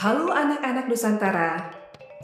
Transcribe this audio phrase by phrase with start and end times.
[0.00, 1.76] Halo anak-anak Nusantara.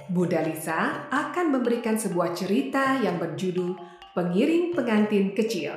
[0.09, 3.77] Bunda Lisa akan memberikan sebuah cerita yang berjudul
[4.17, 5.77] Pengiring Pengantin Kecil.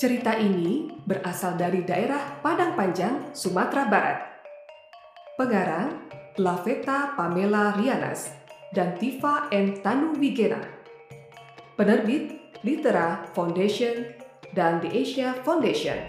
[0.00, 4.24] Cerita ini berasal dari daerah Padang Panjang, Sumatera Barat.
[5.36, 6.00] Pengarang
[6.40, 8.32] Laveta Pamela Rianas
[8.72, 9.84] dan Tifa N.
[9.84, 10.64] Tanu Wigena.
[11.76, 14.16] Penerbit Litera Foundation
[14.56, 16.00] dan The Asia Foundation.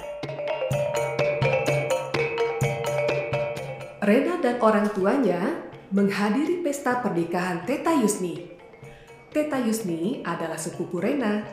[4.02, 5.62] Rena dan orang tuanya
[5.94, 8.50] menghadiri pesta pernikahan Teta Yusni.
[9.30, 11.46] Teta Yusni adalah sepupu Rena.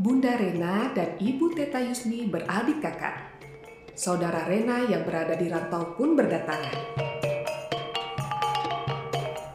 [0.00, 3.36] Bunda Rena dan Ibu Teta Yusni beradik kakak.
[3.92, 6.96] Saudara Rena yang berada di rantau pun berdatangan.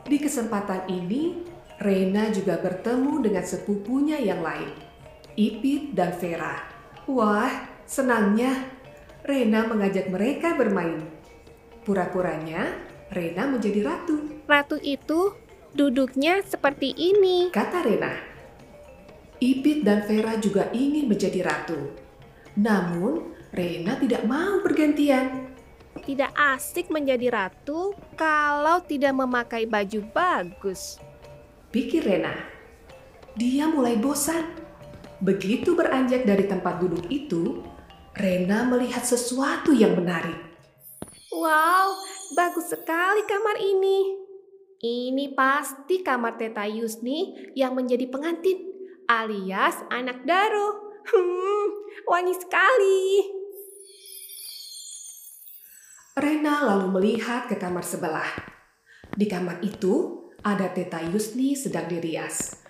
[0.06, 1.42] Di kesempatan ini,
[1.82, 4.78] Rena juga bertemu dengan sepupunya yang lain,
[5.34, 6.70] Ipit dan Vera.
[7.10, 8.70] Wah, senangnya
[9.26, 11.17] Rena mengajak mereka bermain.
[11.88, 12.76] Pura-puranya,
[13.08, 15.32] Rena menjadi ratu, Ratu itu
[15.72, 17.48] duduknya seperti ini.
[17.48, 18.12] kata Rena.
[19.40, 21.96] Ipit dan Vera juga ingin menjadi ratu.
[22.60, 25.48] Namun, Rena tidak mau bergantian.
[26.04, 31.00] Tidak asik menjadi ratu kalau tidak memakai baju bagus.
[31.72, 32.36] Pikir Rena.
[33.40, 34.44] Dia mulai bosan.
[35.24, 37.64] Begitu beranjak dari tempat duduk itu,
[38.12, 40.47] Rena melihat sesuatu yang menarik.
[41.38, 42.02] Wow,
[42.34, 44.18] bagus sekali kamar ini.
[44.82, 48.58] Ini pasti kamar Teta Yusni yang menjadi pengantin,
[49.06, 50.98] alias anak Daro.
[51.06, 51.66] Hmm,
[52.10, 53.22] wangi sekali.
[56.18, 58.34] Rena lalu melihat ke kamar sebelah.
[59.14, 62.66] Di kamar itu ada Teta Yusni sedang dirias.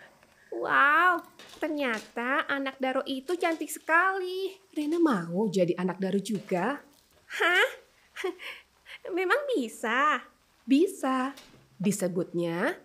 [0.51, 1.23] Wow,
[1.63, 4.51] ternyata anak Daro itu cantik sekali.
[4.75, 6.83] Rena mau jadi anak Daru juga?
[7.31, 7.86] Hah?
[9.17, 10.21] Memang bisa.
[10.65, 11.31] Bisa.
[11.77, 12.75] Disebutnya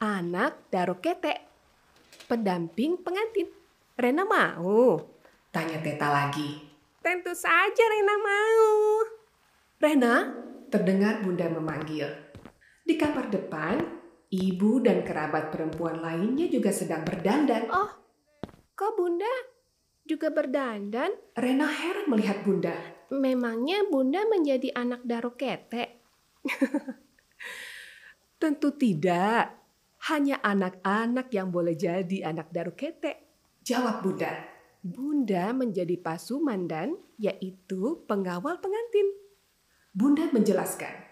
[0.00, 1.50] anak Daro Ketek.
[2.30, 3.50] Pendamping pengantin.
[4.00, 4.96] Rena mau?
[5.50, 6.62] Tanya Teta lagi.
[7.02, 8.72] Tentu saja Rena mau.
[9.80, 10.14] Rena,
[10.68, 12.06] terdengar bunda memanggil.
[12.84, 13.80] Di kamar depan,
[14.30, 17.66] ibu dan kerabat perempuan lainnya juga sedang berdandan.
[17.72, 17.90] Oh,
[18.76, 19.30] kok Bunda
[20.06, 21.16] juga berdandan?
[21.34, 22.99] Rena heran melihat bunda.
[23.10, 26.00] Memangnya Bunda menjadi anak Daro Ketek?
[28.40, 29.52] Tentu tidak.
[30.08, 33.20] Hanya anak-anak yang boleh jadi anak daru ketek.
[33.60, 34.32] Jawab bunda.
[34.80, 39.12] Bunda menjadi pasumandan, yaitu pengawal pengantin.
[39.92, 41.04] Bunda menjelaskan.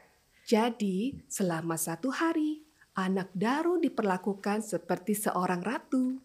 [0.48, 2.64] Jadi, selama satu hari,
[2.96, 6.16] anak daru diperlakukan seperti seorang ratu.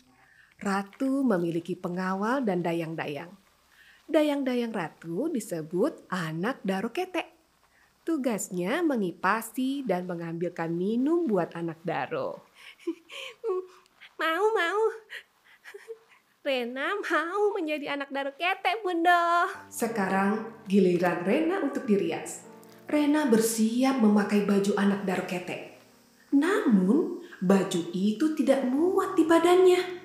[0.63, 3.42] Ratu memiliki pengawal dan dayang-dayang.
[4.03, 7.31] Dayang-dayang ratu disebut anak daru ketek.
[8.03, 12.43] Tugasnya mengipasi dan mengambilkan minum buat anak daro.
[14.19, 14.81] Mau, mau.
[16.45, 19.49] Rena mau menjadi anak Daro Ketek, Bunda.
[19.67, 22.45] Sekarang giliran Rena untuk dirias.
[22.87, 25.81] Rena bersiap memakai baju anak daro ketek.
[26.35, 30.02] Namun, baju itu tidak muat di badannya.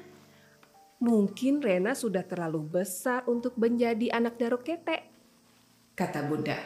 [0.99, 5.07] Mungkin Rena sudah terlalu besar untuk menjadi anak daro ketek.
[5.95, 6.59] Kata bunda,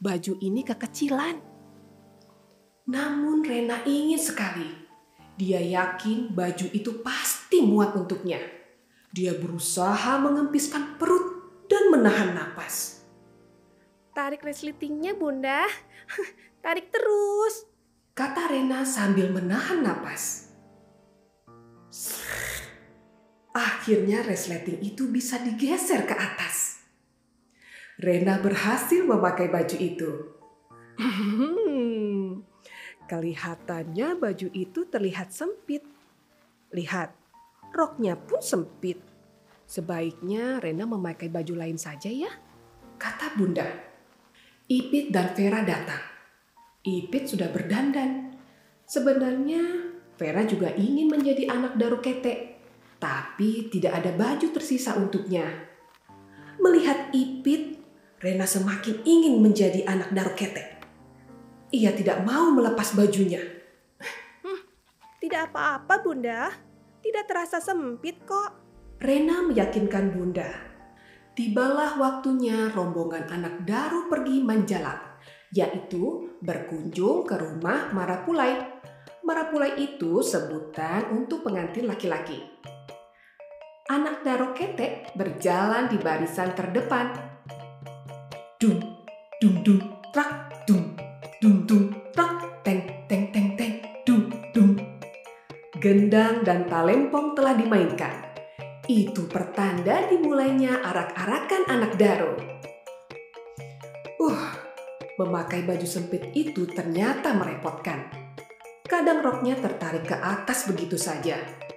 [0.00, 1.36] baju ini kekecilan.
[2.88, 4.64] Namun Rena ingin sekali.
[5.36, 8.40] Dia yakin baju itu pasti muat untuknya.
[9.12, 13.04] Dia berusaha mengempiskan perut dan menahan napas.
[14.16, 15.64] Tarik resletingnya, Bunda.
[16.64, 17.68] Tarik terus.
[18.16, 20.52] Kata Rena sambil menahan napas.
[23.50, 26.86] Akhirnya resleting itu bisa digeser ke atas.
[27.98, 30.10] Rena berhasil memakai baju itu.
[30.96, 32.46] Hmm,
[33.10, 35.82] kelihatannya baju itu terlihat sempit.
[36.70, 37.10] Lihat,
[37.74, 39.02] roknya pun sempit.
[39.66, 42.30] Sebaiknya Rena memakai baju lain saja ya,
[43.02, 43.66] kata bunda.
[44.70, 46.00] Ipit dan Vera datang.
[46.86, 48.38] Ipit sudah berdandan.
[48.86, 52.59] Sebenarnya Vera juga ingin menjadi anak daru ketek,
[53.00, 55.48] tapi tidak ada baju tersisa untuknya.
[56.60, 57.80] Melihat Ipit,
[58.20, 60.84] Rena semakin ingin menjadi anak daru ketek.
[61.72, 63.40] Ia tidak mau melepas bajunya.
[65.20, 66.52] Tidak apa-apa, Bunda.
[67.00, 68.60] Tidak terasa sempit kok.
[69.00, 70.48] Rena meyakinkan bunda.
[71.32, 75.24] Tibalah waktunya rombongan anak daru pergi menjalak,
[75.56, 78.60] yaitu berkunjung ke rumah Marapulai.
[79.24, 82.44] Marapulai itu sebutan untuk pengantin laki-laki
[83.90, 87.10] anak Daro Ketek berjalan di barisan terdepan.
[88.62, 88.78] Dum,
[89.42, 89.82] dum, dum,
[90.14, 90.94] trak, dum,
[91.42, 94.78] dum, dum, trak, teng, teng, teng, teng, dum, dum.
[95.82, 98.30] Gendang dan talempong telah dimainkan.
[98.86, 102.38] Itu pertanda dimulainya arak-arakan anak Daro.
[104.22, 104.44] Uh,
[105.18, 108.06] memakai baju sempit itu ternyata merepotkan.
[108.86, 111.69] Kadang roknya tertarik ke atas begitu saja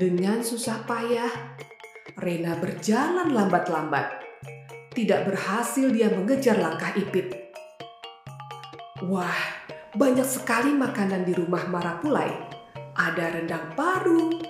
[0.00, 1.28] dengan susah payah,
[2.16, 4.24] Rena berjalan lambat-lambat.
[4.96, 7.28] Tidak berhasil dia mengejar langkah Ipit.
[9.04, 9.36] Wah,
[9.92, 12.32] banyak sekali makanan di rumah Marapulai.
[12.96, 14.40] Ada rendang paru,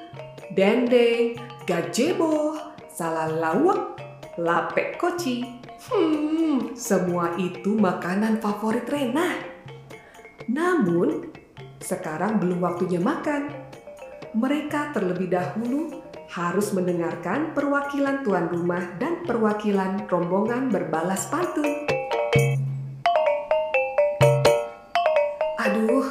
[0.55, 1.35] dendeng,
[1.67, 2.55] gajebo,
[2.87, 3.99] salalawak,
[4.39, 5.43] lapek koci.
[5.91, 9.35] Hmm, semua itu makanan favorit Rena.
[10.47, 11.27] Namun,
[11.83, 13.60] sekarang belum waktunya makan.
[14.31, 15.91] Mereka terlebih dahulu
[16.31, 21.67] harus mendengarkan perwakilan tuan rumah dan perwakilan rombongan berbalas pantun.
[25.59, 26.07] Aduh,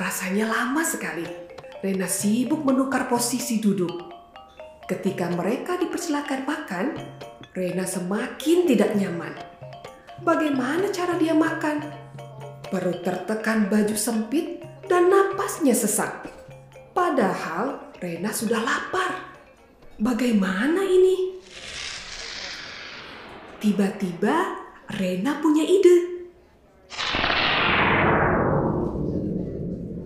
[0.00, 1.28] rasanya lama sekali.
[1.84, 4.00] Rena sibuk menukar posisi duduk.
[4.88, 6.86] Ketika mereka dipersilakan makan,
[7.52, 9.36] Rena semakin tidak nyaman.
[10.24, 11.84] Bagaimana cara dia makan?
[12.72, 16.41] Perut tertekan baju sempit dan napasnya sesak.
[16.92, 19.32] Padahal Rena sudah lapar.
[19.96, 21.40] Bagaimana ini?
[23.56, 24.36] Tiba-tiba
[24.92, 25.96] Rena punya ide.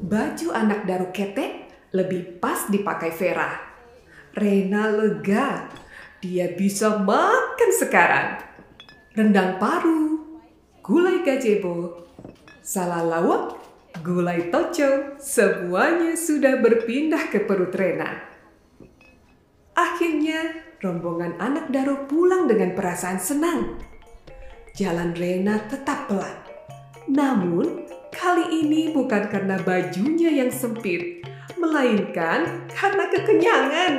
[0.06, 3.50] Baju anak daru ketek lebih pas dipakai Vera.
[4.30, 5.66] Rena lega,
[6.22, 8.38] dia bisa makan sekarang.
[9.18, 10.22] Rendang paru,
[10.84, 12.06] gulai gazebo,
[12.62, 13.65] salalawak,
[14.02, 18.20] gulai toco, semuanya sudah berpindah ke perut Rena.
[19.76, 23.76] Akhirnya, rombongan anak Daro pulang dengan perasaan senang.
[24.76, 26.36] Jalan Rena tetap pelan.
[27.08, 31.24] Namun, kali ini bukan karena bajunya yang sempit,
[31.60, 33.92] melainkan karena kekenyangan.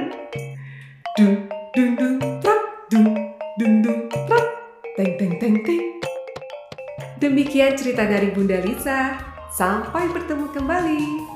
[1.18, 3.10] Dung, dung, dung, trap, dung,
[3.58, 4.46] dung, dung, trap,
[4.98, 5.84] teng, teng, teng, teng.
[7.18, 9.18] Demikian cerita dari Bunda Lisa.
[9.52, 11.27] Sampai bertemu kembali.